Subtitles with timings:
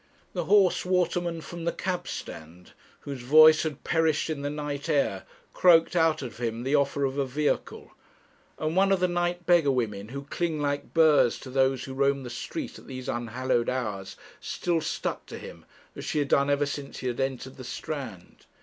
[0.33, 5.95] The hoarse waterman from the cabstand, whose voice had perished in the night air, croaked
[5.95, 7.91] out at him the offer of a vehicle;
[8.57, 12.23] and one of the night beggar women who cling like burrs to those who roam
[12.23, 16.65] the street a these unhallowed hours still stuck to him, as she had done ever
[16.65, 18.45] since he had entered the Strand.